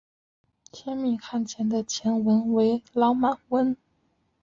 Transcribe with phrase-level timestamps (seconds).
[0.71, 3.77] 天命汗钱的钱文为老满文。